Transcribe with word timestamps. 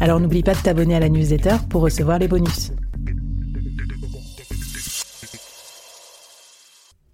Alors 0.00 0.20
n'oublie 0.20 0.42
pas 0.42 0.54
de 0.54 0.60
t'abonner 0.60 0.94
à 0.94 1.00
la 1.00 1.08
newsletter 1.08 1.56
pour 1.68 1.82
recevoir 1.82 2.18
les 2.18 2.28
bonus. 2.28 2.70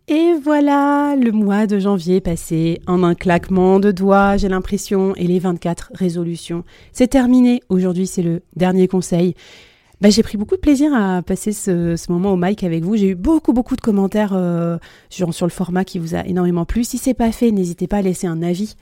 Et 0.07 0.33
voilà, 0.43 1.17
le 1.17 1.33
mois 1.33 1.67
de 1.67 1.79
janvier 1.79 2.21
passé 2.21 2.83
en 2.87 3.03
un 3.03 3.15
claquement 3.15 3.81
de 3.81 3.91
doigts, 3.91 4.37
j'ai 4.37 4.49
l'impression, 4.51 5.15
et 5.17 5.27
les 5.27 5.39
24 5.39 5.93
résolutions. 5.95 6.63
C'est 6.93 7.07
terminé. 7.07 7.63
Aujourd'hui, 7.71 8.07
c'est 8.07 8.23
le 8.23 8.43
dernier 8.55 8.87
conseil. 8.87 9.35
Bah, 10.03 10.11
j'ai 10.11 10.23
pris 10.23 10.37
beaucoup 10.37 10.57
de 10.57 10.61
plaisir 10.61 10.93
à 10.93 11.23
passer 11.23 11.53
ce, 11.53 11.97
moment 12.13 12.35
au 12.35 12.37
mic 12.37 12.63
avec 12.65 12.85
vous. 12.85 12.97
J'ai 12.97 13.09
eu 13.09 13.15
beaucoup, 13.15 13.55
beaucoup 13.55 13.77
de 13.77 13.81
commentaires 13.81 14.35
euh, 14.35 14.77
sur, 15.09 15.33
sur, 15.33 15.47
le 15.47 15.51
format 15.51 15.87
qui 15.87 15.99
vous 15.99 16.15
a 16.15 16.27
énormément 16.27 16.67
plu. 16.67 16.85
Si 16.85 16.99
c'est 16.99 17.15
pas 17.15 17.33
fait, 17.33 17.51
n'hésitez 17.51 17.87
pas 17.87 17.99
à 17.99 18.03
laisser 18.03 18.27
un 18.27 18.43
avis. 18.43 18.77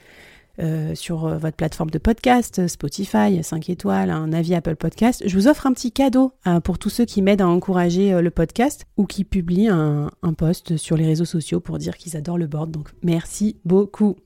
Euh, 0.59 0.95
sur 0.95 1.25
euh, 1.25 1.39
votre 1.39 1.57
plateforme 1.57 1.89
de 1.89 1.97
podcast, 1.97 2.67
Spotify, 2.67 3.43
5 3.43 3.71
étoiles, 3.71 4.11
un 4.11 4.35
avis 4.35 4.55
Apple 4.55 4.77
Podcast. 4.77 5.23
Je 5.25 5.35
vous 5.35 5.49
offre 5.49 5.67
un 5.67 5.73
petit 5.73 5.93
cadeau 5.93 6.33
euh, 6.47 6.61
pour 6.61 6.79
tous 6.79 6.91
ceux 6.91 7.07
qui 7.07 7.23
m'aident 7.23 7.41
à 7.41 7.49
encourager 7.49 8.21
le 8.21 8.31
podcast 8.31 8.85
ou 8.99 9.07
qui 9.07 9.25
publient 9.25 9.69
un, 9.69 10.11
un 10.23 10.35
post 10.35 10.77
sur 10.77 10.99
les 10.99 11.07
réseaux 11.07 11.25
sociaux 11.25 11.61
pour 11.61 11.79
dire 11.79 11.97
qu'ils 11.97 12.19
adorent 12.19 12.37
le 12.37 12.49
board. 12.49 12.71
Donc 12.71 12.91
merci 13.03 13.57
beaucoup. 13.65 14.17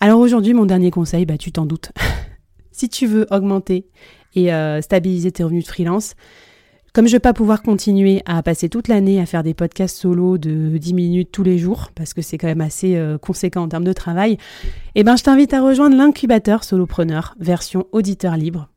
Alors 0.00 0.18
aujourd'hui, 0.18 0.54
mon 0.54 0.66
dernier 0.66 0.90
conseil, 0.90 1.24
bah, 1.24 1.38
tu 1.38 1.52
t'en 1.52 1.66
doutes. 1.66 1.92
si 2.72 2.88
tu 2.88 3.06
veux 3.06 3.28
augmenter 3.30 3.86
et 4.34 4.50
stabiliser 4.80 5.30
tes 5.30 5.44
revenus 5.44 5.64
de 5.64 5.68
freelance, 5.68 6.14
comme 6.92 7.06
je 7.06 7.12
ne 7.12 7.16
vais 7.16 7.20
pas 7.20 7.32
pouvoir 7.32 7.62
continuer 7.62 8.22
à 8.26 8.42
passer 8.42 8.68
toute 8.68 8.88
l'année 8.88 9.20
à 9.20 9.26
faire 9.26 9.42
des 9.42 9.54
podcasts 9.54 9.96
solo 9.96 10.38
de 10.38 10.76
10 10.76 10.94
minutes 10.94 11.30
tous 11.30 11.42
les 11.42 11.58
jours, 11.58 11.90
parce 11.94 12.14
que 12.14 12.22
c'est 12.22 12.38
quand 12.38 12.48
même 12.48 12.60
assez 12.60 12.96
euh, 12.96 13.18
conséquent 13.18 13.62
en 13.62 13.68
termes 13.68 13.84
de 13.84 13.92
travail, 13.92 14.38
eh 14.94 15.04
ben, 15.04 15.16
je 15.16 15.22
t'invite 15.22 15.54
à 15.54 15.62
rejoindre 15.62 15.96
l'incubateur 15.96 16.64
solopreneur 16.64 17.34
version 17.38 17.86
auditeur 17.92 18.36
libre. 18.36 18.68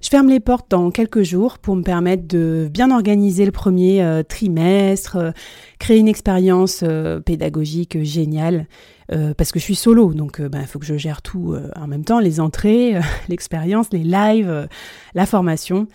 Je 0.00 0.08
ferme 0.08 0.28
les 0.28 0.40
portes 0.40 0.70
dans 0.70 0.90
quelques 0.90 1.22
jours 1.22 1.58
pour 1.58 1.76
me 1.76 1.82
permettre 1.82 2.26
de 2.26 2.70
bien 2.72 2.90
organiser 2.90 3.44
le 3.44 3.52
premier 3.52 4.02
euh, 4.02 4.22
trimestre, 4.22 5.16
euh, 5.16 5.30
créer 5.78 5.98
une 5.98 6.08
expérience 6.08 6.82
pédagogique 7.24 8.02
géniale, 8.02 8.66
parce 9.36 9.50
que 9.50 9.58
je 9.58 9.64
suis 9.64 9.74
solo, 9.74 10.14
donc 10.14 10.36
il 10.38 10.48
ben, 10.48 10.64
faut 10.66 10.78
que 10.78 10.86
je 10.86 10.96
gère 10.96 11.20
tout 11.20 11.56
en 11.74 11.88
même 11.88 12.04
temps, 12.04 12.20
les 12.20 12.38
entrées, 12.38 12.94
l'expérience, 13.28 13.88
les 13.92 14.04
lives, 14.04 14.68
la 15.14 15.26
formation. 15.26 15.88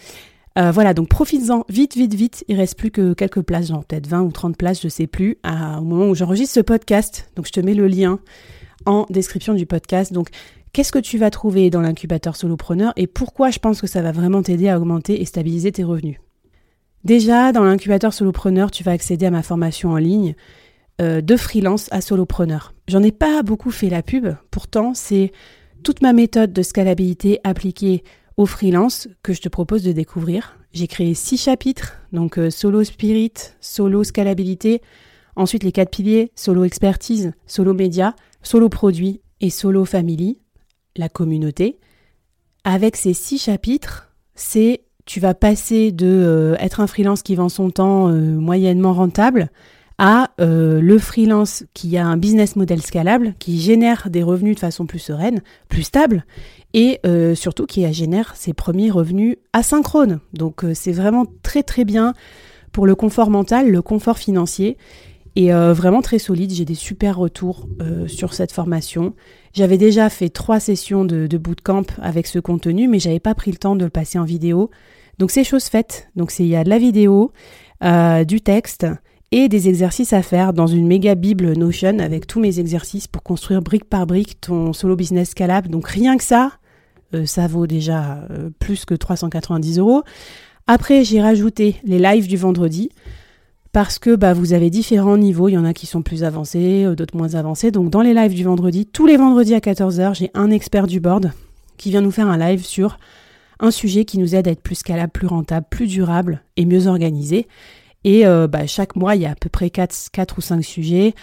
Euh, 0.58 0.72
voilà, 0.72 0.94
donc 0.94 1.10
profites-en 1.10 1.66
vite, 1.68 1.96
vite, 1.96 2.14
vite. 2.14 2.46
Il 2.48 2.56
reste 2.56 2.78
plus 2.78 2.92
que 2.92 3.14
quelques 3.14 3.42
places, 3.42 3.68
genre 3.68 3.84
peut-être 3.84 4.08
20 4.08 4.22
ou 4.22 4.32
30 4.32 4.58
places, 4.58 4.82
je 4.82 4.88
sais 4.88 5.08
plus, 5.08 5.38
au 5.44 5.82
moment 5.82 6.08
où 6.08 6.16
j'enregistre 6.16 6.56
ce 6.56 6.60
podcast. 6.62 7.30
Donc 7.36 7.46
je 7.46 7.52
te 7.52 7.60
mets 7.60 7.74
le 7.74 7.88
lien 7.88 8.20
en 8.86 9.06
description 9.10 9.54
du 9.54 9.66
podcast. 9.66 10.14
Donc 10.14 10.30
qu'est-ce 10.72 10.92
que 10.92 11.00
tu 11.00 11.18
vas 11.18 11.30
trouver 11.30 11.70
dans 11.70 11.82
l'incubateur 11.82 12.36
solopreneur 12.36 12.94
et 12.96 13.08
pourquoi 13.08 13.50
je 13.50 13.60
pense 13.60 13.82
que 13.82 13.88
ça 13.88 14.02
va 14.02 14.12
vraiment 14.12 14.42
t'aider 14.42 14.70
à 14.70 14.78
augmenter 14.78 15.22
et 15.22 15.26
stabiliser 15.26 15.72
tes 15.72 15.84
revenus? 15.84 16.18
Déjà, 17.04 17.52
dans 17.52 17.64
l'incubateur 17.64 18.14
solopreneur, 18.14 18.72
tu 18.72 18.84
vas 18.84 18.92
accéder 18.92 19.28
à 19.28 19.32
ma 19.32 19.44
formation 19.44 19.92
en 19.92 19.98
ligne 19.98 20.36
euh, 21.02 21.22
de 21.22 21.36
freelance 21.36 21.88
à 21.92 22.02
solopreneur. 22.02 22.74
J'en 22.88 23.04
ai 23.04 23.12
pas 23.12 23.44
beaucoup 23.44 23.72
fait 23.72 23.90
la 23.90 24.02
pub, 24.02 24.28
pourtant 24.50 24.94
c'est 24.94 25.32
toute 25.84 26.02
ma 26.02 26.14
méthode 26.14 26.52
de 26.52 26.64
scalabilité 26.64 27.40
appliquée 27.44 28.04
au 28.38 28.46
freelance 28.46 29.08
que 29.24 29.34
je 29.34 29.42
te 29.42 29.50
propose 29.50 29.84
de 29.84 29.92
découvrir. 29.92 30.58
J'ai 30.74 30.88
créé 30.88 31.14
six 31.14 31.38
chapitres, 31.38 31.98
donc 32.12 32.38
euh, 32.38 32.50
solo 32.50 32.84
spirit, 32.84 33.34
solo 33.62 34.04
scalabilité, 34.04 34.82
ensuite 35.36 35.64
les 35.64 35.72
quatre 35.72 35.92
piliers, 35.92 36.32
solo 36.36 36.64
expertise, 36.64 37.32
solo 37.48 37.74
média, 37.74 38.16
solo 38.42 38.70
produit 38.70 39.22
et 39.42 39.50
solo 39.50 39.86
family, 39.86 40.40
la 40.96 41.10
communauté. 41.10 41.80
Avec 42.64 42.96
ces 42.96 43.14
six 43.14 43.38
chapitres, 43.38 44.14
c'est 44.34 44.82
tu 45.06 45.20
vas 45.20 45.36
passer 45.36 45.92
de 45.92 46.08
euh, 46.08 46.56
être 46.60 46.80
un 46.80 46.88
freelance 46.88 47.22
qui 47.22 47.36
vend 47.36 47.50
son 47.50 47.70
temps 47.70 48.10
euh, 48.10 48.20
moyennement 48.20 48.94
rentable 48.94 49.50
à 49.98 50.32
le 50.38 50.98
freelance 51.00 51.64
qui 51.74 51.96
a 51.98 52.06
un 52.06 52.18
business 52.18 52.56
model 52.56 52.82
scalable, 52.82 53.34
qui 53.40 53.60
génère 53.60 54.10
des 54.10 54.24
revenus 54.24 54.56
de 54.56 54.60
façon 54.60 54.86
plus 54.86 55.00
sereine, 55.00 55.42
plus 55.70 55.84
stable, 55.84 56.26
et 56.76 57.00
euh, 57.06 57.36
surtout 57.36 57.66
qui 57.66 57.92
génère 57.94 58.36
ses 58.36 58.54
premiers 58.54 58.92
revenus 58.92 59.38
asynchrones. 59.54 60.20
Donc 60.34 60.66
euh, 60.66 60.74
c'est 60.76 60.92
vraiment 60.92 61.26
très 61.42 61.64
très 61.64 61.86
bien 61.86 62.14
pour 62.74 62.86
le 62.86 62.96
confort 62.96 63.30
mental, 63.30 63.72
le 63.72 63.82
confort 63.82 64.18
financier 64.18 64.78
et 65.38 65.54
euh, 65.54 65.74
vraiment 65.74 66.02
très 66.02 66.20
solide. 66.20 66.52
J'ai 66.52 66.66
des 66.66 66.76
super 66.76 67.18
retours 67.18 67.70
sur 68.08 68.34
cette 68.34 68.52
formation. 68.52 69.14
J'avais 69.54 69.78
déjà 69.78 70.10
fait 70.10 70.28
trois 70.28 70.60
sessions 70.60 71.06
de, 71.06 71.28
de 71.28 71.38
bootcamp 71.38 71.86
avec 72.02 72.28
ce 72.28 72.40
contenu, 72.40 72.90
mais 72.90 73.00
j'avais 73.00 73.22
pas 73.22 73.36
pris 73.36 73.52
le 73.52 73.58
temps 73.58 73.78
de 73.78 73.86
le 73.86 73.90
passer 73.90 74.20
en 74.20 74.26
vidéo. 74.26 74.70
Donc 75.18 75.32
c'est 75.32 75.46
chose 75.46 75.66
faite. 75.66 76.10
Donc 76.18 76.34
il 76.40 76.48
y 76.48 76.58
a 76.58 76.66
de 76.66 76.70
la 76.70 76.78
vidéo, 76.78 77.32
du 78.28 78.42
texte 78.42 78.86
et 79.32 79.50
des 79.50 79.68
exercices 79.70 80.14
à 80.14 80.22
faire 80.22 80.54
dans 80.54 80.68
une 80.68 80.88
méga 80.88 81.16
bible 81.16 81.54
Notion 81.58 82.00
avec 82.00 82.28
tous 82.28 82.40
mes 82.40 82.60
exercices 82.60 83.08
pour 83.08 83.24
construire 83.24 83.62
brique 83.62 83.86
par 83.86 84.06
brique 84.06 84.40
ton 84.42 84.74
solo 84.74 84.96
business 84.96 85.32
scalable. 85.32 85.70
Donc 85.70 85.88
rien 85.88 86.18
que 86.18 86.24
ça, 86.24 86.52
euh, 87.14 87.26
ça 87.26 87.48
vaut 87.48 87.68
déjà 87.68 88.26
euh, 88.32 88.50
plus 88.60 88.86
que 88.86 88.94
390 88.94 89.80
euros. 89.80 90.04
Après, 90.68 91.04
j'ai 91.04 91.22
rajouté 91.22 91.76
les 91.84 92.00
lives 92.00 92.28
du 92.28 92.38
vendredi 92.38 92.90
parce 93.72 94.00
que 94.00 94.16
bah, 94.16 94.34
vous 94.34 94.54
avez 94.54 94.70
différents 94.70 95.18
niveaux. 95.18 95.50
Il 95.50 95.54
y 95.54 95.58
en 95.58 95.66
a 95.66 95.74
qui 95.74 95.86
sont 95.86 96.02
plus 96.02 96.24
avancés, 96.24 96.86
euh, 96.86 96.96
d'autres 96.96 97.18
moins 97.18 97.36
avancés. 97.36 97.72
Donc, 97.72 97.90
dans 97.90 98.02
les 98.02 98.14
lives 98.14 98.34
du 98.34 98.44
vendredi, 98.44 98.86
tous 98.86 99.06
les 99.06 99.18
vendredis 99.18 99.54
à 99.54 99.60
14h, 99.60 100.16
j'ai 100.16 100.32
un 100.34 100.50
expert 100.50 100.88
du 100.88 101.00
board 101.00 101.32
qui 101.78 101.90
vient 101.90 102.02
nous 102.02 102.12
faire 102.12 102.28
un 102.28 102.38
live 102.38 102.64
sur 102.64 102.98
un 103.60 103.72
sujet 103.72 104.06
qui 104.06 104.18
nous 104.18 104.36
aide 104.36 104.48
à 104.48 104.52
être 104.52 104.62
plus 104.62 104.76
scalable, 104.76 105.12
plus 105.12 105.28
rentable, 105.28 105.66
plus 105.70 105.88
durable 105.88 106.42
et 106.58 106.66
mieux 106.66 106.88
organisé. 106.88 107.48
Et 108.08 108.24
bah, 108.24 108.68
chaque 108.68 108.96
mois, 108.96 109.16
il 109.16 109.24
y 109.24 109.26
a 109.26 109.32
à 109.32 109.36
peu 109.36 109.50
près 109.50 109.72
4, 109.72 110.10
4 110.14 110.38
ou 110.38 110.42
5 110.42 110.62
sujets 110.62 111.16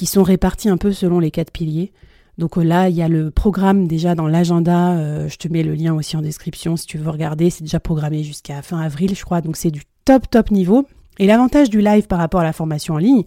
qui 0.00 0.06
sont 0.06 0.22
répartis 0.22 0.70
un 0.70 0.78
peu 0.78 0.92
selon 0.92 1.20
les 1.20 1.30
quatre 1.30 1.50
piliers. 1.50 1.92
Donc 2.38 2.56
euh, 2.56 2.62
là, 2.62 2.88
il 2.88 2.96
y 2.96 3.02
a 3.02 3.08
le 3.08 3.30
programme 3.30 3.86
déjà 3.86 4.14
dans 4.14 4.26
l'agenda. 4.26 4.92
Euh, 4.92 5.28
je 5.28 5.36
te 5.36 5.46
mets 5.46 5.62
le 5.62 5.74
lien 5.74 5.94
aussi 5.94 6.16
en 6.16 6.22
description 6.22 6.74
si 6.74 6.86
tu 6.86 6.96
veux 6.96 7.10
regarder. 7.10 7.50
C'est 7.50 7.64
déjà 7.64 7.80
programmé 7.80 8.24
jusqu'à 8.24 8.62
fin 8.62 8.80
avril, 8.80 9.14
je 9.14 9.22
crois. 9.22 9.42
Donc 9.42 9.58
c'est 9.58 9.70
du 9.70 9.82
top, 10.06 10.28
top 10.30 10.50
niveau. 10.50 10.86
Et 11.18 11.26
l'avantage 11.26 11.68
du 11.68 11.82
live 11.82 12.06
par 12.06 12.18
rapport 12.18 12.40
à 12.40 12.44
la 12.44 12.54
formation 12.54 12.94
en 12.94 12.98
ligne, 12.98 13.24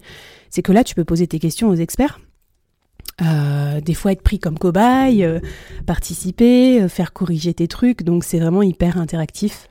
c'est 0.50 0.62
que 0.62 0.72
là, 0.72 0.82
tu 0.82 0.96
peux 0.96 1.04
poser 1.04 1.28
tes 1.28 1.38
questions 1.38 1.68
aux 1.68 1.76
experts. 1.76 2.20
Euh, 3.22 3.80
des 3.80 3.94
fois 3.94 4.10
être 4.10 4.22
pris 4.22 4.40
comme 4.40 4.58
cobaye, 4.58 5.24
participer, 5.86 6.88
faire 6.88 7.12
corriger 7.12 7.54
tes 7.54 7.68
trucs. 7.68 8.02
Donc 8.02 8.24
c'est 8.24 8.40
vraiment 8.40 8.62
hyper 8.62 8.98
interactif. 8.98 9.68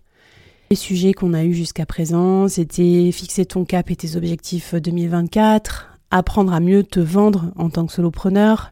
Les 0.69 0.75
sujets 0.75 1.13
qu'on 1.13 1.33
a 1.33 1.43
eu 1.43 1.53
jusqu'à 1.53 1.85
présent, 1.85 2.47
c'était 2.47 3.11
fixer 3.11 3.45
ton 3.45 3.65
cap 3.65 3.91
et 3.91 3.95
tes 3.95 4.15
objectifs 4.15 4.73
2024, 4.73 5.99
apprendre 6.09 6.53
à 6.53 6.59
mieux 6.59 6.83
te 6.83 6.99
vendre 6.99 7.51
en 7.55 7.69
tant 7.69 7.85
que 7.85 7.93
solopreneur, 7.93 8.71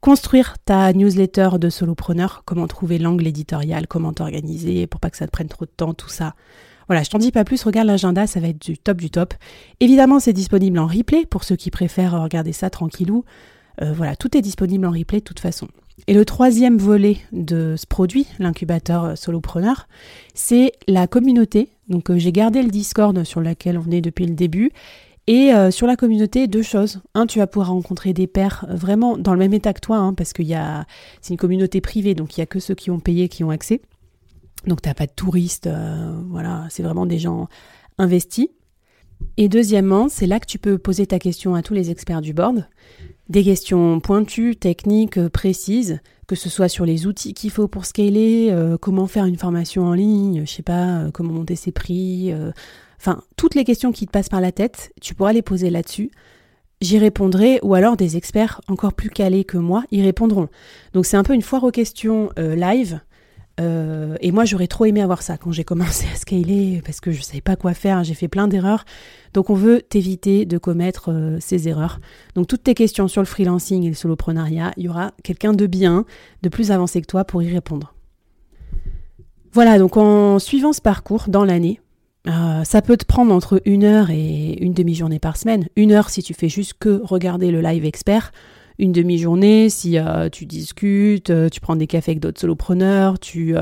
construire 0.00 0.56
ta 0.64 0.92
newsletter 0.92 1.50
de 1.58 1.68
solopreneur, 1.68 2.42
comment 2.44 2.66
trouver 2.66 2.98
l'angle 2.98 3.26
éditorial, 3.26 3.86
comment 3.86 4.12
t'organiser 4.12 4.86
pour 4.86 5.00
pas 5.00 5.10
que 5.10 5.16
ça 5.16 5.26
te 5.26 5.32
prenne 5.32 5.48
trop 5.48 5.64
de 5.64 5.70
temps, 5.70 5.92
tout 5.92 6.08
ça. 6.08 6.34
Voilà, 6.88 7.02
je 7.02 7.10
t'en 7.10 7.18
dis 7.18 7.32
pas 7.32 7.44
plus, 7.44 7.62
regarde 7.64 7.88
l'agenda, 7.88 8.26
ça 8.26 8.40
va 8.40 8.48
être 8.48 8.60
du 8.60 8.78
top 8.78 8.98
du 8.98 9.10
top. 9.10 9.34
Évidemment, 9.80 10.20
c'est 10.20 10.32
disponible 10.32 10.78
en 10.78 10.86
replay 10.86 11.26
pour 11.26 11.44
ceux 11.44 11.56
qui 11.56 11.70
préfèrent 11.70 12.22
regarder 12.22 12.52
ça 12.52 12.70
tranquillou. 12.70 13.24
Euh, 13.82 13.92
voilà, 13.92 14.16
tout 14.16 14.36
est 14.36 14.42
disponible 14.42 14.86
en 14.86 14.92
replay 14.92 15.18
de 15.18 15.24
toute 15.24 15.40
façon. 15.40 15.68
Et 16.06 16.14
le 16.14 16.24
troisième 16.24 16.76
volet 16.76 17.18
de 17.32 17.76
ce 17.76 17.86
produit, 17.86 18.26
l'incubateur 18.38 19.16
solopreneur, 19.16 19.88
c'est 20.34 20.72
la 20.88 21.06
communauté. 21.06 21.68
Donc 21.88 22.14
j'ai 22.16 22.32
gardé 22.32 22.62
le 22.62 22.70
Discord 22.70 23.24
sur 23.24 23.40
lequel 23.40 23.78
on 23.78 23.90
est 23.90 24.00
depuis 24.00 24.26
le 24.26 24.34
début 24.34 24.72
et 25.26 25.54
euh, 25.54 25.70
sur 25.70 25.86
la 25.86 25.96
communauté, 25.96 26.46
deux 26.46 26.62
choses. 26.62 27.00
Un, 27.14 27.26
tu 27.26 27.38
vas 27.38 27.46
pouvoir 27.46 27.68
rencontrer 27.68 28.12
des 28.12 28.26
pairs 28.26 28.66
euh, 28.68 28.74
vraiment 28.74 29.16
dans 29.16 29.32
le 29.32 29.38
même 29.38 29.54
état 29.54 29.72
que 29.72 29.80
toi, 29.80 29.96
hein, 29.96 30.12
parce 30.12 30.32
que 30.32 30.42
c'est 30.42 31.32
une 31.32 31.38
communauté 31.38 31.80
privée, 31.80 32.14
donc 32.14 32.36
il 32.36 32.40
n'y 32.40 32.42
a 32.42 32.46
que 32.46 32.60
ceux 32.60 32.74
qui 32.74 32.90
ont 32.90 33.00
payé 33.00 33.28
qui 33.28 33.42
ont 33.42 33.50
accès. 33.50 33.80
Donc 34.66 34.82
tu 34.82 34.88
n'as 34.88 34.94
pas 34.94 35.06
de 35.06 35.12
touristes, 35.12 35.66
euh, 35.66 36.14
voilà, 36.28 36.66
c'est 36.68 36.82
vraiment 36.82 37.06
des 37.06 37.18
gens 37.18 37.48
investis. 37.98 38.48
Et 39.36 39.48
deuxièmement, 39.48 40.08
c'est 40.08 40.26
là 40.26 40.40
que 40.40 40.46
tu 40.46 40.58
peux 40.58 40.78
poser 40.78 41.06
ta 41.06 41.18
question 41.18 41.54
à 41.54 41.62
tous 41.62 41.74
les 41.74 41.90
experts 41.90 42.20
du 42.20 42.32
board. 42.32 42.66
Des 43.28 43.42
questions 43.42 44.00
pointues, 44.00 44.56
techniques, 44.56 45.28
précises, 45.28 46.00
que 46.26 46.36
ce 46.36 46.48
soit 46.48 46.68
sur 46.68 46.84
les 46.84 47.06
outils 47.06 47.34
qu'il 47.34 47.50
faut 47.50 47.68
pour 47.68 47.86
scaler, 47.86 48.54
comment 48.80 49.06
faire 49.06 49.24
une 49.24 49.38
formation 49.38 49.84
en 49.84 49.94
ligne, 49.94 50.42
je 50.44 50.52
sais 50.52 50.62
pas, 50.62 51.06
comment 51.12 51.32
monter 51.32 51.56
ses 51.56 51.72
prix, 51.72 52.34
Enfin, 53.06 53.22
toutes 53.36 53.54
les 53.54 53.64
questions 53.64 53.92
qui 53.92 54.06
te 54.06 54.10
passent 54.10 54.30
par 54.30 54.40
la 54.40 54.50
tête, 54.50 54.90
tu 55.02 55.14
pourras 55.14 55.34
les 55.34 55.42
poser 55.42 55.68
là-dessus. 55.68 56.10
J'y 56.80 56.98
répondrai, 56.98 57.60
ou 57.62 57.74
alors 57.74 57.98
des 57.98 58.16
experts 58.16 58.62
encore 58.66 58.94
plus 58.94 59.10
calés 59.10 59.44
que 59.44 59.58
moi 59.58 59.84
y 59.90 60.00
répondront. 60.00 60.48
Donc 60.94 61.04
c'est 61.04 61.18
un 61.18 61.22
peu 61.22 61.34
une 61.34 61.42
foire 61.42 61.64
aux 61.64 61.70
questions 61.70 62.30
euh, 62.38 62.56
live. 62.56 63.00
Euh, 63.60 64.16
et 64.20 64.32
moi, 64.32 64.44
j'aurais 64.44 64.66
trop 64.66 64.84
aimé 64.84 65.00
avoir 65.00 65.22
ça 65.22 65.36
quand 65.36 65.52
j'ai 65.52 65.64
commencé 65.64 66.06
à 66.12 66.16
scaler 66.16 66.82
parce 66.84 67.00
que 67.00 67.12
je 67.12 67.18
ne 67.18 67.22
savais 67.22 67.40
pas 67.40 67.56
quoi 67.56 67.74
faire, 67.74 68.02
j'ai 68.04 68.14
fait 68.14 68.28
plein 68.28 68.48
d'erreurs. 68.48 68.84
Donc, 69.32 69.50
on 69.50 69.54
veut 69.54 69.82
t'éviter 69.82 70.44
de 70.44 70.58
commettre 70.58 71.10
euh, 71.10 71.38
ces 71.40 71.68
erreurs. 71.68 72.00
Donc, 72.34 72.46
toutes 72.46 72.64
tes 72.64 72.74
questions 72.74 73.08
sur 73.08 73.22
le 73.22 73.26
freelancing 73.26 73.84
et 73.84 73.88
le 73.88 73.94
soloprenariat, 73.94 74.72
il 74.76 74.84
y 74.84 74.88
aura 74.88 75.12
quelqu'un 75.22 75.52
de 75.52 75.66
bien, 75.66 76.04
de 76.42 76.48
plus 76.48 76.70
avancé 76.70 77.00
que 77.00 77.06
toi 77.06 77.24
pour 77.24 77.42
y 77.42 77.52
répondre. 77.52 77.94
Voilà, 79.52 79.78
donc 79.78 79.96
en 79.96 80.40
suivant 80.40 80.72
ce 80.72 80.80
parcours 80.80 81.26
dans 81.28 81.44
l'année, 81.44 81.80
euh, 82.26 82.64
ça 82.64 82.82
peut 82.82 82.96
te 82.96 83.04
prendre 83.04 83.32
entre 83.32 83.62
une 83.66 83.84
heure 83.84 84.10
et 84.10 84.58
une 84.60 84.72
demi-journée 84.72 85.20
par 85.20 85.36
semaine. 85.36 85.68
Une 85.76 85.92
heure 85.92 86.10
si 86.10 86.22
tu 86.22 86.34
fais 86.34 86.48
juste 86.48 86.74
que 86.80 87.00
regarder 87.04 87.50
le 87.50 87.60
live 87.60 87.84
expert. 87.84 88.32
Une 88.78 88.92
demi-journée 88.92 89.68
si 89.68 89.98
euh, 89.98 90.28
tu 90.28 90.46
discutes, 90.46 91.30
euh, 91.30 91.48
tu 91.48 91.60
prends 91.60 91.76
des 91.76 91.86
cafés 91.86 92.12
avec 92.12 92.20
d'autres 92.20 92.40
solopreneurs, 92.40 93.18
tu, 93.18 93.54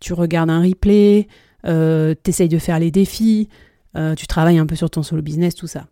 tu 0.00 0.12
regardes 0.12 0.50
un 0.50 0.62
replay, 0.62 1.28
tu 1.64 2.30
essayes 2.30 2.48
de 2.48 2.58
faire 2.58 2.78
les 2.78 2.90
défis, 2.90 3.48
tu 4.16 4.26
travailles 4.26 4.58
un 4.58 4.66
peu 4.66 4.76
sur 4.76 4.90
ton 4.90 5.02
solo 5.02 5.22
business, 5.22 5.54
tout 5.54 5.66
ça. 5.66 5.86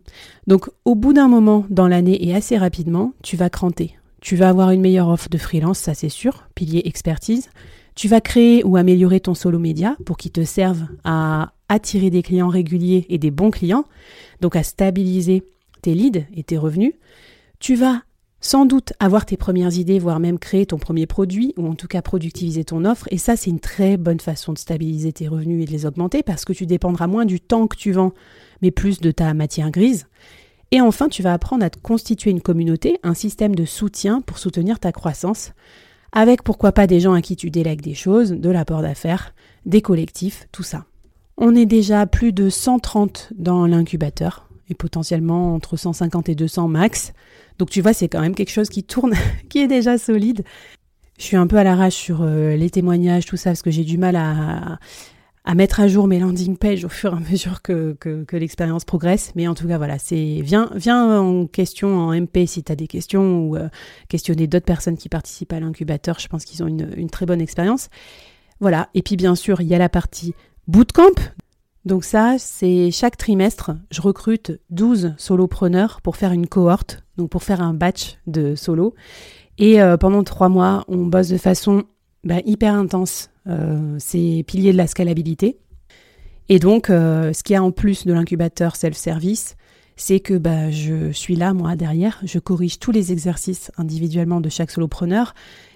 Donc 0.47 0.69
au 0.85 0.95
bout 0.95 1.13
d'un 1.13 1.27
moment 1.27 1.65
dans 1.69 1.87
l'année 1.87 2.27
et 2.27 2.35
assez 2.35 2.57
rapidement, 2.57 3.13
tu 3.23 3.35
vas 3.35 3.49
cranter. 3.49 3.95
Tu 4.21 4.35
vas 4.35 4.49
avoir 4.49 4.71
une 4.71 4.81
meilleure 4.81 5.09
offre 5.09 5.29
de 5.29 5.37
freelance, 5.37 5.79
ça 5.79 5.93
c'est 5.93 6.09
sûr, 6.09 6.47
pilier 6.55 6.81
expertise. 6.85 7.49
Tu 7.95 8.07
vas 8.07 8.21
créer 8.21 8.63
ou 8.63 8.75
améliorer 8.75 9.21
ton 9.21 9.33
solo 9.33 9.57
média 9.57 9.95
pour 10.05 10.17
qu'il 10.17 10.31
te 10.31 10.43
serve 10.43 10.87
à 11.03 11.53
attirer 11.69 12.09
des 12.09 12.23
clients 12.23 12.49
réguliers 12.49 13.05
et 13.09 13.17
des 13.17 13.31
bons 13.31 13.51
clients, 13.51 13.85
donc 14.41 14.55
à 14.55 14.63
stabiliser 14.63 15.43
tes 15.81 15.93
leads 15.93 16.25
et 16.35 16.43
tes 16.43 16.57
revenus. 16.57 16.93
Tu 17.59 17.75
vas 17.75 18.01
sans 18.41 18.65
doute 18.65 18.93
avoir 18.99 19.25
tes 19.25 19.37
premières 19.37 19.77
idées, 19.77 19.99
voire 19.99 20.19
même 20.19 20.37
créer 20.37 20.65
ton 20.65 20.77
premier 20.77 21.07
produit, 21.07 21.53
ou 21.57 21.67
en 21.67 21.75
tout 21.75 21.87
cas 21.87 22.01
productiviser 22.01 22.63
ton 22.63 22.85
offre. 22.85 23.07
Et 23.11 23.17
ça, 23.17 23.35
c'est 23.35 23.49
une 23.49 23.59
très 23.59 23.97
bonne 23.97 24.19
façon 24.19 24.53
de 24.53 24.57
stabiliser 24.57 25.13
tes 25.13 25.27
revenus 25.27 25.63
et 25.63 25.65
de 25.65 25.71
les 25.71 25.85
augmenter 25.85 26.21
parce 26.21 26.45
que 26.45 26.53
tu 26.53 26.65
dépendras 26.65 27.07
moins 27.07 27.25
du 27.25 27.39
temps 27.39 27.67
que 27.67 27.77
tu 27.77 27.91
vends, 27.91 28.13
mais 28.61 28.71
plus 28.71 28.99
de 28.99 29.11
ta 29.11 29.33
matière 29.33 29.71
grise. 29.71 30.07
Et 30.71 30.81
enfin, 30.81 31.09
tu 31.09 31.23
vas 31.23 31.33
apprendre 31.33 31.63
à 31.63 31.69
te 31.69 31.79
constituer 31.79 32.31
une 32.31 32.41
communauté, 32.41 32.99
un 33.03 33.13
système 33.13 33.55
de 33.55 33.65
soutien 33.65 34.21
pour 34.21 34.37
soutenir 34.37 34.79
ta 34.79 34.91
croissance, 34.91 35.53
avec 36.11 36.43
pourquoi 36.43 36.71
pas 36.71 36.87
des 36.87 36.99
gens 36.99 37.13
à 37.13 37.21
qui 37.21 37.35
tu 37.35 37.49
délègues 37.49 37.81
des 37.81 37.93
choses, 37.93 38.31
de 38.31 38.49
l'apport 38.49 38.81
d'affaires, 38.81 39.33
des 39.65 39.81
collectifs, 39.81 40.47
tout 40.51 40.63
ça. 40.63 40.85
On 41.37 41.55
est 41.55 41.65
déjà 41.65 42.05
plus 42.07 42.31
de 42.31 42.49
130 42.49 43.33
dans 43.35 43.67
l'incubateur 43.67 44.44
et 44.69 44.75
potentiellement 44.75 45.53
entre 45.53 45.77
150 45.77 46.29
et 46.29 46.35
200 46.35 46.67
max. 46.67 47.13
Donc 47.59 47.69
tu 47.69 47.81
vois, 47.81 47.93
c'est 47.93 48.07
quand 48.07 48.21
même 48.21 48.35
quelque 48.35 48.51
chose 48.51 48.69
qui 48.69 48.83
tourne, 48.83 49.13
qui 49.49 49.59
est 49.59 49.67
déjà 49.67 49.97
solide. 49.97 50.43
Je 51.17 51.23
suis 51.23 51.37
un 51.37 51.47
peu 51.47 51.57
à 51.57 51.63
l'arrache 51.63 51.95
sur 51.95 52.23
euh, 52.23 52.55
les 52.55 52.69
témoignages, 52.69 53.25
tout 53.25 53.37
ça, 53.37 53.51
parce 53.51 53.61
que 53.61 53.71
j'ai 53.71 53.85
du 53.85 53.97
mal 53.97 54.17
à, 54.17 54.79
à, 55.45 55.55
mettre 55.55 55.79
à 55.79 55.87
jour 55.87 56.07
mes 56.07 56.19
landing 56.19 56.57
pages 56.57 56.83
au 56.83 56.89
fur 56.89 57.13
et 57.13 57.15
à 57.15 57.19
mesure 57.31 57.61
que, 57.61 57.93
que, 57.93 58.35
l'expérience 58.35 58.83
progresse. 58.83 59.31
Mais 59.33 59.47
en 59.47 59.55
tout 59.55 59.65
cas, 59.65 59.77
voilà, 59.77 59.97
c'est 59.97 60.41
viens, 60.41 60.69
viens 60.75 61.21
en 61.21 61.47
question 61.47 61.97
en 61.97 62.13
MP 62.13 62.45
si 62.45 62.63
tu 62.63 62.71
as 62.71 62.75
des 62.75 62.87
questions 62.87 63.47
ou 63.47 63.55
euh, 63.55 63.69
questionner 64.09 64.47
d'autres 64.47 64.65
personnes 64.65 64.97
qui 64.97 65.07
participent 65.07 65.53
à 65.53 65.59
l'incubateur. 65.61 66.19
Je 66.19 66.27
pense 66.27 66.43
qu'ils 66.43 66.63
ont 66.63 66.67
une, 66.67 66.91
une 66.97 67.09
très 67.09 67.25
bonne 67.25 67.41
expérience. 67.41 67.89
Voilà, 68.59 68.89
et 68.93 69.01
puis 69.01 69.15
bien 69.15 69.35
sûr, 69.35 69.61
il 69.61 69.67
y 69.67 69.75
a 69.75 69.77
la 69.77 69.89
partie 69.89 70.33
bootcamp. 70.67 71.15
Donc 71.85 72.03
ça, 72.03 72.37
c'est 72.39 72.89
chaque 72.89 73.15
trimestre, 73.15 73.71
je 73.91 74.01
recrute 74.01 74.59
12 74.71 75.13
solopreneurs 75.17 76.01
pour 76.01 76.17
faire 76.17 76.31
une 76.31 76.47
cohorte, 76.47 77.03
donc 77.17 77.29
pour 77.29 77.43
faire 77.43 77.61
un 77.61 77.75
batch 77.75 78.17
de 78.25 78.55
solo. 78.55 78.95
Et 79.59 79.81
euh, 79.81 79.95
pendant 79.95 80.23
trois 80.23 80.49
mois, 80.49 80.83
on 80.87 81.05
bosse 81.05 81.27
de 81.27 81.37
façon 81.37 81.83
bah, 82.23 82.39
hyper 82.43 82.73
intense. 82.73 83.29
Euh, 83.47 83.95
c'est 83.99 84.43
pilier 84.47 84.71
de 84.71 84.77
la 84.77 84.87
scalabilité. 84.87 85.59
Et 86.49 86.57
donc, 86.57 86.89
euh, 86.89 87.33
ce 87.33 87.43
qu'il 87.43 87.53
y 87.53 87.57
a 87.57 87.63
en 87.63 87.71
plus 87.71 88.05
de 88.05 88.13
l'incubateur 88.13 88.75
self-service, 88.75 89.55
c'est 89.95 90.19
que 90.19 90.33
bah, 90.33 90.71
je 90.71 91.11
suis 91.11 91.35
là, 91.35 91.53
moi, 91.53 91.75
derrière. 91.75 92.19
Je 92.23 92.39
corrige 92.39 92.79
tous 92.79 92.91
les 92.91 93.11
exercices 93.11 93.71
individuellement 93.77 94.41
de 94.41 94.49
chaque 94.49 94.71
solopreneur. 94.71 95.35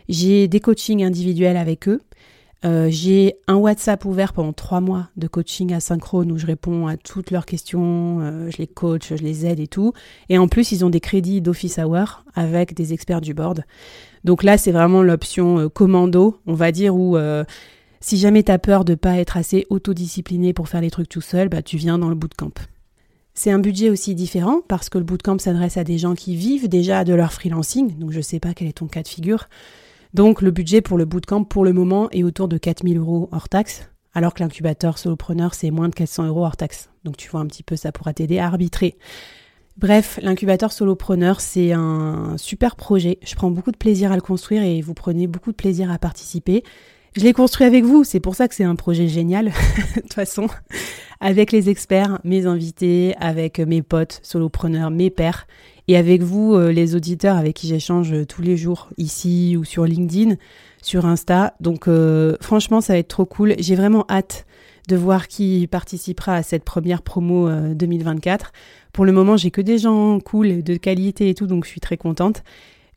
J'ai 0.10 0.48
des 0.48 0.60
coachings 0.60 1.04
individuels 1.04 1.58
avec 1.58 1.88
eux. 1.88 2.02
Euh, 2.66 2.88
j'ai 2.90 3.36
un 3.48 3.56
WhatsApp 3.56 4.04
ouvert 4.04 4.34
pendant 4.34 4.52
trois 4.52 4.82
mois 4.82 5.10
de 5.16 5.28
coaching 5.28 5.74
asynchrone 5.74 6.32
où 6.32 6.38
je 6.38 6.46
réponds 6.46 6.88
à 6.88 6.98
toutes 6.98 7.32
leurs 7.32 7.46
questions, 7.46 8.20
euh, 8.20 8.50
je 8.50 8.58
les 8.58 8.68
coach, 8.68 9.14
je 9.16 9.24
les 9.24 9.46
aide 9.46 9.62
et 9.62 9.68
tout. 9.68 9.94
Et 10.28 10.38
en 10.38 10.48
plus, 10.48 10.74
ils 10.74 10.84
ont 10.84 10.90
des 10.90 11.00
crédits 11.00 11.40
d'office 11.40 11.78
hour 11.78 12.26
avec 12.36 12.74
des 12.74 12.92
experts 12.92 13.22
du 13.22 13.34
board. 13.34 13.64
Donc 14.26 14.44
là, 14.44 14.58
c'est 14.58 14.74
vraiment 14.74 15.02
l'option 15.04 15.60
euh, 15.60 15.70
commando, 15.70 16.38
on 16.48 16.54
va 16.54 16.72
dire, 16.72 16.96
où 16.96 17.18
si 18.02 18.18
jamais 18.18 18.44
tu 18.44 18.52
as 18.52 18.60
peur 18.60 18.86
de 18.86 18.96
pas 18.96 19.18
être 19.18 19.38
assez 19.38 19.66
autodiscipliné 19.70 20.54
pour 20.54 20.70
faire 20.70 20.82
les 20.82 20.92
trucs 20.92 21.10
tout 21.10 21.22
seul, 21.22 21.50
bah, 21.50 21.62
tu 21.62 21.78
viens 21.78 21.98
dans 21.98 22.10
le 22.10 22.16
bootcamp. 22.16 22.54
C'est 23.34 23.52
un 23.52 23.60
budget 23.60 23.90
aussi 23.90 24.16
différent 24.16 24.62
parce 24.68 24.90
que 24.90 24.98
le 24.98 25.04
bootcamp 25.06 25.38
s'adresse 25.38 25.78
à 25.78 25.86
des 25.86 25.98
gens 25.98 26.14
qui 26.14 26.36
vivent 26.36 26.68
déjà 26.68 27.06
de 27.06 27.14
leur 27.14 27.32
freelancing. 27.32 27.98
Donc 27.98 28.12
je 28.12 28.18
ne 28.18 28.22
sais 28.22 28.40
pas 28.40 28.54
quel 28.54 28.68
est 28.68 28.74
ton 28.74 28.88
cas 28.88 29.02
de 29.02 29.08
figure. 29.08 29.48
Donc 30.14 30.42
le 30.42 30.52
budget 30.52 30.82
pour 30.82 30.98
le 30.98 31.06
bootcamp 31.06 31.44
pour 31.44 31.64
le 31.64 31.74
moment 31.74 32.10
est 32.12 32.24
autour 32.24 32.48
de 32.48 32.58
4000 32.58 32.98
euros 32.98 33.30
hors 33.32 33.48
taxe, 33.48 33.90
alors 34.14 34.34
que 34.34 34.42
l'incubateur 34.42 34.98
solopreneur 34.98 35.54
c'est 35.54 35.70
moins 35.70 35.90
de 35.90 35.96
400 35.96 36.26
euros 36.28 36.46
hors 36.46 36.58
taxe. 36.58 36.90
Donc 37.04 37.18
tu 37.18 37.30
vois 37.30 37.42
un 37.42 37.46
petit 37.46 37.64
peu, 37.64 37.76
ça 37.76 37.92
pourra 37.92 38.14
t'aider 38.14 38.40
à 38.40 38.48
arbitrer. 38.48 38.98
Bref, 39.78 40.20
l'incubateur 40.22 40.74
solopreneur, 40.74 41.40
c'est 41.40 41.72
un 41.72 42.36
super 42.38 42.76
projet. 42.76 43.18
Je 43.24 43.34
prends 43.36 43.50
beaucoup 43.50 43.72
de 43.72 43.78
plaisir 43.78 44.12
à 44.12 44.16
le 44.16 44.22
construire 44.22 44.62
et 44.62 44.82
vous 44.82 44.94
prenez 44.94 45.26
beaucoup 45.26 45.52
de 45.52 45.56
plaisir 45.56 45.90
à 45.90 45.98
participer. 45.98 46.64
Je 47.18 47.24
l'ai 47.24 47.34
construit 47.34 47.66
avec 47.66 47.84
vous, 47.84 48.04
c'est 48.04 48.20
pour 48.20 48.36
ça 48.36 48.48
que 48.48 48.54
c'est 48.54 48.64
un 48.64 48.76
projet 48.76 49.08
génial, 49.08 49.46
de 49.96 50.02
toute 50.02 50.14
façon, 50.14 50.48
avec 51.20 51.52
les 51.52 51.70
experts, 51.70 52.20
mes 52.24 52.46
invités, 52.46 53.16
avec 53.20 53.60
mes 53.60 53.82
potes 53.82 54.20
solopreneurs, 54.24 54.92
mes 54.92 55.10
pairs 55.10 55.48
et 55.88 55.98
avec 55.98 56.22
vous, 56.22 56.54
euh, 56.54 56.72
les 56.72 56.96
auditeurs 56.96 57.36
avec 57.36 57.56
qui 57.56 57.68
j'échange 57.68 58.14
tous 58.28 58.44
les 58.44 58.58
jours 58.58 58.90
ici 58.98 59.58
ou 59.58 59.66
sur 59.66 59.86
LinkedIn, 59.86 60.36
sur 60.84 61.08
Insta. 61.08 61.56
Donc 61.60 61.88
euh, 61.88 62.38
franchement, 62.42 62.80
ça 62.80 62.94
va 62.94 63.00
être 63.00 63.08
trop 63.08 63.26
cool. 63.26 63.56
J'ai 63.58 63.76
vraiment 63.76 64.06
hâte 64.08 64.46
de 64.88 64.96
voir 64.96 65.28
qui 65.28 65.68
participera 65.68 66.36
à 66.36 66.44
cette 66.44 66.64
première 66.64 67.02
promo 67.02 67.50
2024. 67.74 68.46
Euh, 68.46 68.50
Pour 68.94 69.06
le 69.06 69.12
moment, 69.12 69.36
j'ai 69.36 69.50
que 69.50 69.62
des 69.62 69.80
gens 69.80 70.20
cool, 70.20 70.64
de 70.64 70.76
qualité 70.76 71.30
et 71.30 71.34
tout, 71.34 71.48
donc 71.48 71.66
je 71.66 71.70
suis 71.70 71.82
très 71.82 71.98
contente. 71.98 72.44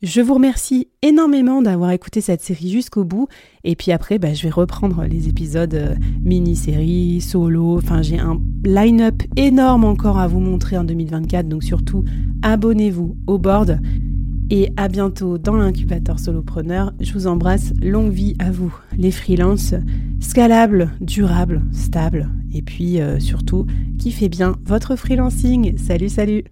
Je 0.02 0.21
vous 0.21 0.35
remercie 0.35 0.88
énormément 1.02 1.62
d'avoir 1.62 1.92
écouté 1.92 2.21
cette 2.21 2.42
série 2.42 2.68
jusqu'au 2.68 3.04
bout. 3.04 3.28
Et 3.62 3.76
puis 3.76 3.92
après, 3.92 4.18
bah, 4.18 4.35
je 4.35 4.42
vais 4.42 4.50
reprendre 4.50 5.04
les 5.04 5.28
épisodes 5.28 5.75
euh, 5.75 5.94
mini-série, 6.23 7.21
solo. 7.21 7.76
Enfin, 7.78 8.02
j'ai 8.02 8.18
un 8.18 8.40
line-up 8.64 9.23
énorme 9.37 9.85
encore 9.85 10.18
à 10.18 10.26
vous 10.26 10.40
montrer 10.40 10.76
en 10.76 10.82
2024. 10.82 11.47
Donc 11.47 11.62
surtout, 11.62 12.04
abonnez-vous 12.42 13.16
au 13.28 13.38
board. 13.38 13.78
Et 14.50 14.73
à 14.76 14.88
bientôt 14.88 15.38
dans 15.38 15.54
l'incubateur 15.54 16.18
solopreneur. 16.18 16.92
Je 16.99 17.12
vous 17.12 17.28
embrasse. 17.28 17.73
Longue 17.80 18.11
vie 18.11 18.35
à 18.40 18.50
vous, 18.50 18.75
les 18.99 19.12
freelances. 19.12 19.75
Scalable, 20.18 20.90
durable, 21.00 21.62
stable. 21.71 22.28
Et 22.52 22.62
puis 22.62 23.00
euh, 23.00 23.21
surtout, 23.21 23.66
kiffez 24.00 24.28
bien 24.28 24.56
votre 24.64 24.97
freelancing. 24.97 25.78
Salut, 25.78 26.09
salut 26.09 26.42